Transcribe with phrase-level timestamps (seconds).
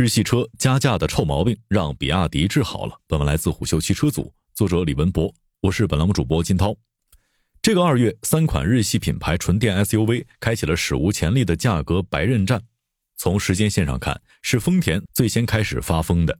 [0.00, 2.98] 日系车加价的臭毛病让比亚迪治好了。
[3.06, 5.30] 本文来自虎嗅汽车组，作者李文博，
[5.60, 6.74] 我是本栏目主播金涛。
[7.60, 12.62] 这个二月，三款日系品牌纯电 SUV 开启了史无前例的价格白刃战。
[13.18, 16.38] 从时间线上看，是丰田最先开始发疯的。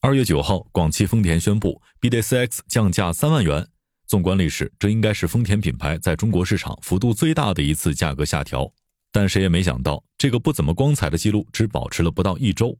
[0.00, 3.68] 二月九号，广汽丰田宣布 BDCX 降价三万元。
[4.06, 8.72] 纵观历史，这应该是丰田品牌在中国市场幅度最大的一次价格下调。
[9.14, 12.74] 但谁也没想到，这个不怎么光彩的记录只保持了不到一周。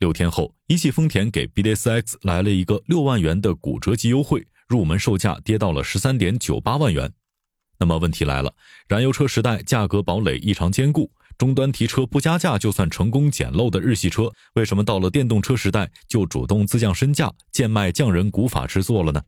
[0.00, 7.12] 六天后，一汽丰田给 B D S X 来了一个六万元的骨折级优惠，入门售价跌到了十三点九八万元。
[7.78, 8.54] 那么问题来了，
[8.88, 19.22] 燃油车时代价格堡垒异常坚固，终端提车不加价就算成功捡漏的日系车，为什么到了电动车时代就主动自降身价，贱卖匠人古法制作了呢？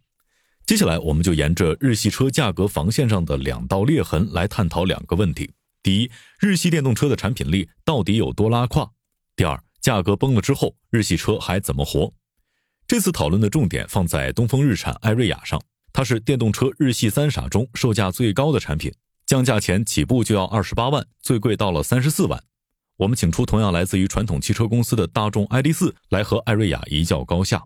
[0.65, 5.51] 接下来我们就沿着日系车价格防线上的两道裂痕来探讨两个问题。
[5.83, 6.11] 第一，
[6.41, 8.91] 日系电动车的产品力到底有多拉胯？
[9.37, 12.15] 第二，价格崩了之后，日系车还怎么活？
[12.87, 15.61] 这次讨论的重点放在东风日产艾瑞雅上，
[15.93, 18.95] 它是电动车日系三傻中售价最高的产品，
[19.27, 22.43] 降价前起步就要二十八万，最贵到了三十四万。
[22.99, 27.65] 我们请出同样来自于传统汽车公司的大众 ID.4 来和艾瑞雅一较高下。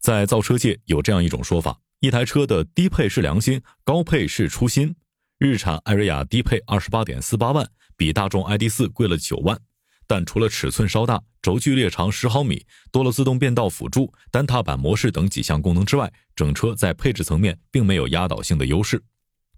[0.00, 4.96] 在造车界有这样一种说法：一台车的低配是良心，高配是初心。
[5.38, 9.60] 日产艾瑞雅低配二十八点四八万，比大众 ID.4 贵了九万，
[10.06, 19.02] 但除了尺寸稍大、轴距略长十毫米、多了自动变道辅助、单踏板模式等几项功能之外，整车在配置层面并没有压倒性的优势。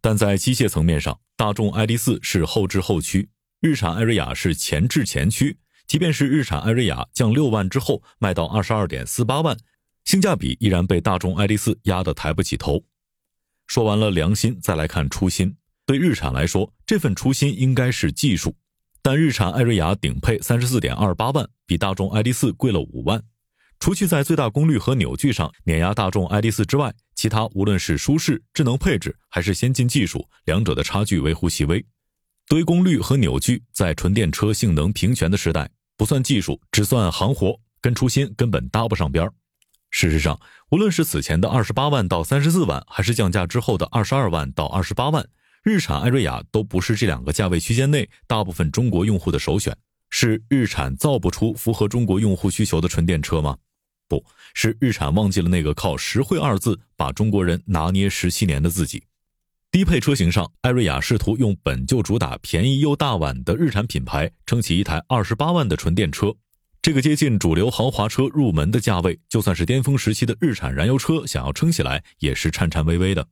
[0.01, 3.29] 但在机械层面上，大众 ID.4 是后置后驱，
[3.61, 5.59] 日产艾瑞雅是前置前驱。
[5.87, 9.57] 即便是日产艾瑞雅降六万之后卖到二十二点四八万，
[10.05, 12.85] 性价比依然被大众 ID.4 压得抬不起头。
[13.67, 15.57] 说完了良心，再来看初心。
[15.87, 18.55] 对日产来说，这份初心应该是技术，
[19.09, 23.23] 但日产艾瑞雅顶配三十四点二八万，比大众 ID.4 贵了五万。
[23.81, 31.83] 除去在最大功率和扭矩上碾压大众 ID.4 之外，其他无论是舒适、智能配置还是先进技术，两者的差距微乎其微。
[32.49, 39.33] 堆功率和扭矩，在纯电车性能平权的时代，不算技术，只算行活，跟初心根本搭不上边儿。
[39.91, 40.39] 事实上，
[40.71, 45.27] 无论是此前的二十八万到三十四万，还是降价之后的二十二万到二十八万。
[45.69, 49.77] 日产艾瑞雅都不是这两个价位区间内大部分中国用户的首选，
[50.09, 53.55] 是日产造不出符合中国用户需求的纯电车吗？
[54.09, 54.25] 不
[54.55, 59.03] 是，日产忘记了那个靠实惠二字把中国人拿捏十七年的自己。
[59.71, 66.35] 低配车型上，艾瑞雅试图用本就主打便宜又大碗的日产品牌撑起一台二十八万的纯电车，
[66.81, 73.29] 这个接近主流豪华车入门的价位，就算是巅峰时期的日产燃油车想要撑起来也是颤颤巍巍的。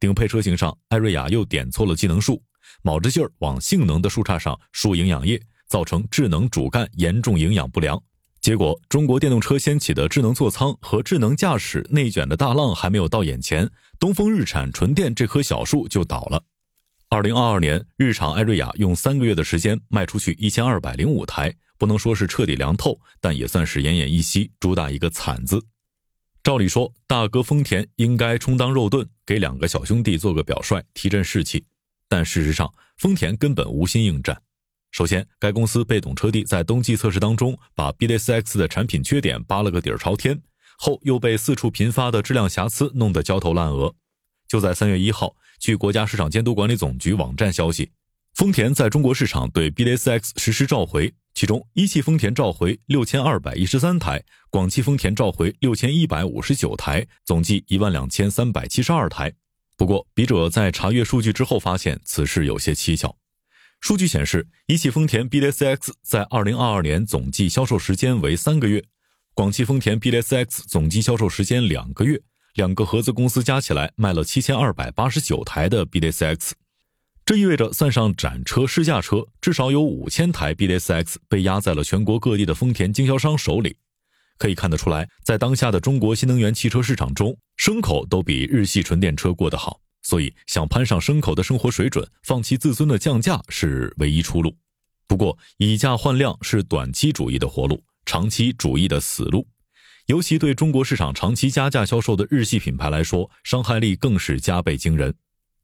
[0.00, 2.42] 顶配车型上，艾瑞雅又点错了技能树，
[2.82, 8.00] 卯着劲儿往性能的树杈上输营养液，造成智能主干严重营养不良。
[8.40, 16.44] 结果，中国电动车掀起的智能座舱和智能驾驶内卷的大浪还没有到眼前，东风日产纯电这棵小树就倒了。
[17.08, 25.60] 二零二二年，日产艾瑞雅用三个月的时间卖出去一千二百零五台，不能说是彻底凉透，但也算是奄奄一息，主打一个惨字。
[26.44, 31.62] 照理说，大哥丰田应该充当肉盾，给两个小兄弟做个表率，提振士气。
[32.08, 34.40] 但事实上，丰田根本无心应战。
[34.90, 40.40] 首先，该公司被懂车帝在冬季测试当中把 BDSX 的产品缺点扒了个底儿朝天，
[40.78, 43.94] 后又被四处频发的质量瑕疵弄得焦头烂额。
[44.48, 47.90] 就在三月一号，据国家市场监督管理总局网站消息，
[48.34, 51.12] 丰田在中国市场对 BDSX 实施召回。
[51.38, 59.32] 其中，一汽丰田召回六千二百一十三台，广汽丰田召回六千一百五十九台，总计一万两千三百七十二台。
[59.76, 63.16] 不过，笔者在查阅数据之后发现，此事有些蹊跷。
[63.80, 68.82] 数据显示，一汽丰田 BD4X 在二零二二年总计销售时间为三个月，
[69.32, 72.20] 广汽丰田 BD4X 总计销售时间两个月，
[72.54, 76.50] 两个合资公司加起来卖了七千二百八十九台的 BD4X。
[77.28, 83.76] 这意味着，算上展车、试驾车，至少有五千台 BD4X 被压在了全国各地的丰田经销商手里。
[84.38, 89.78] 可以看得出来，在当下的中国新能源汽车市场中，牲口都比日系纯电车过得好。
[90.00, 94.56] 所以，想攀上牲口的生活水准，放弃自尊的降价是唯一出路。
[95.06, 99.46] 不过，以价换量是短期主义的活路，长期主义的死路。
[100.06, 105.14] 尤其对中国市场长期加价销售的日系品牌来说，伤害力更是加倍惊人。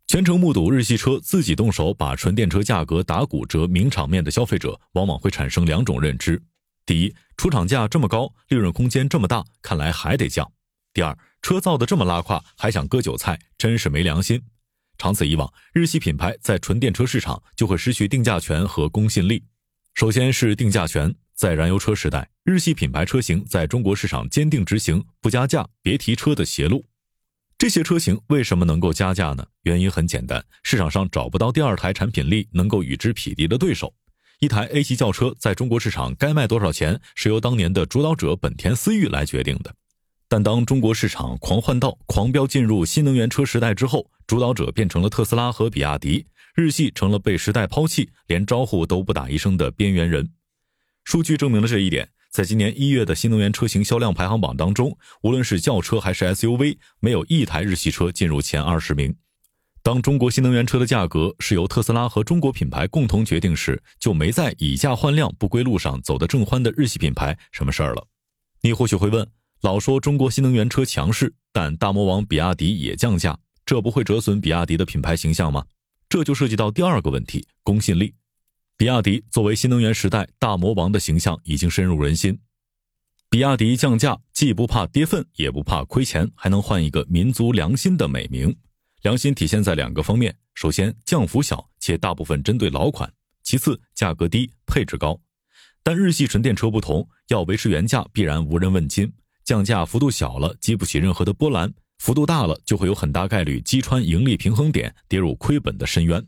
[0.06, 6.41] 全程目睹日系车自己动手把纯电车价格打骨折名场面的消费者，往往会产生两种认知：
[6.85, 10.47] 第一，出厂价这么高，利润空间这么大，看来还得降；
[10.93, 14.41] 第二，车造的这么拉胯，还想割韭菜，真是没良心。
[14.99, 19.43] 长此以往，日系品牌在纯电车市场就会失去定价权和公信力。
[19.95, 26.85] 首先是定价权，在燃油车时代，日系品牌车型在中国市场坚定执行不加价、别提车的邪路。
[27.65, 29.43] 这些车型为什么能够加价呢？
[29.63, 33.91] 原因很简单，市场上找不到第二台产品力能够与之匹敌的对手。
[34.41, 39.75] 一台 A 级轿车在中国市场该卖多少钱，是由当年的主导者本田思域来决定的。
[40.29, 50.31] 但当中国市场狂换道、狂飙进入新能源车时代之后，主导者变成了特斯拉和比亚迪，日系成了被时代抛弃、连招呼都不打一声的边缘人。
[51.05, 52.11] 数据证明了这一点。
[52.35, 59.15] 在今年一月的新能源车型销量排行榜当中，无论是轿车还是 SUV，没有一台日系车进入前二十名。
[59.85, 68.05] 当中国新能源车的价格是由特斯拉和中国品牌共同决定时，就没在以价换量不归路上走得正欢的日系品牌什么事儿了。
[68.63, 69.25] 你或许会问，
[69.61, 75.65] 老说中国新能源车强势，但大魔王比亚迪也降价，这不会折损比亚迪的品牌形象吗？
[76.09, 78.13] 这就涉及到第二个问题：公信力。
[78.76, 82.37] 比亚迪作为新能源时代大魔王的形象已经深入人心。
[83.31, 88.55] 比亚迪降价既不怕跌份，也不怕亏钱，还能换一个民族良心的美名。
[89.03, 93.09] 良心体现在两个方面：首先，降幅小，且大部分针对老款；
[93.44, 95.20] 其次，价格低，配置高。
[95.85, 99.12] 但日系纯电车不同，要维持原价必然无人问津。
[99.44, 101.69] 降价幅度小了，激不起任何的波澜；
[101.99, 106.27] 幅度大了，就会有很大概率击穿盈利平衡点，跌入亏本的深渊。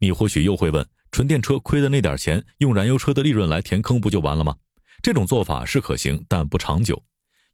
[0.00, 0.84] 你或许又会问。
[1.14, 4.56] 纯电车亏的那点钱，用燃油车的利润来填坑不就完了吗？
[5.00, 7.00] 这种做法是可行，但不长久。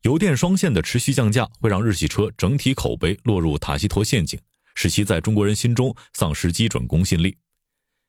[0.00, 4.40] 油电双线的持续降价，会让日系车整体口碑落入塔西佗陷阱，
[4.74, 7.36] 使其在中国人心中丧失基准公信力。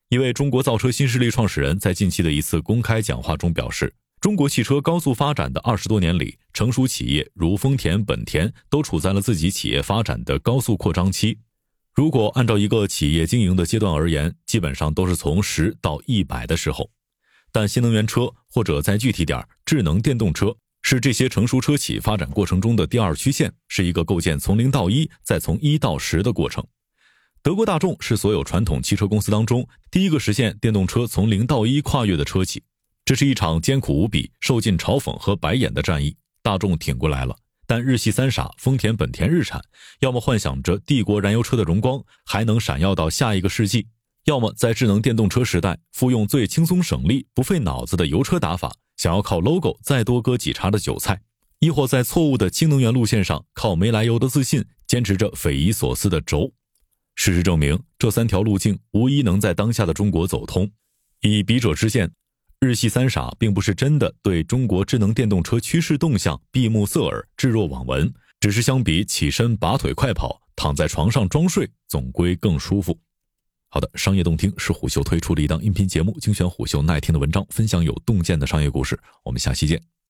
[0.07, 11.39] 一位中国造车新势力创始人在近期的一次公开讲话中表示，中国汽车高速发展的二十多年里，成熟企业如丰田、本田都处在了自己企业发展的高速扩张期。
[11.93, 16.89] 如果按照一个企业经营的阶段而言，基本上都是从十到一百的时候。
[17.51, 26.65] 但新能源车或者再具体点，智能电动车是这些成熟车企发展过程中的第二曲线，是一个构建从零到一，再从一到十的过程。
[27.43, 32.63] 德国大众是所有传统汽车公司当中第一个实现电动车从零到一跨越的车企。
[33.03, 37.35] 这是一场艰苦无比、受尽嘲讽和白眼的战役，大众挺过来了。
[37.71, 39.63] 但日系三傻丰田、本田、日产，
[40.01, 43.87] 要么幻想着帝国燃油车的荣光还能闪耀到下一个世纪，
[44.25, 51.21] 要么在智能电动车时代复用最轻松省力、不费脑子的油车打法，想要靠 logo 再多割几茬的韭菜，
[51.59, 56.51] 亦或在错误的氢能源路线上靠没来由的自信坚持着匪夷所思的轴。
[57.15, 60.69] 事实证明，这三条路径无一能在当下的中国走通。
[61.21, 62.11] 以笔者之见。
[62.63, 72.95] 日系三傻并不是真的对中国智能电动车趋势动向闭目塞耳、置若罔闻，只是相比起身拔腿快跑、躺在床上装睡，总归更舒服。
[73.69, 78.99] 好的，商业洞听是虎嗅推出的一档音频节目，精选虎嗅耐听的文章，分享有洞见的商业故事。
[79.23, 79.91] 我们下期见。